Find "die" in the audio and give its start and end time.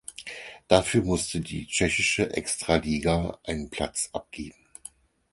1.41-1.67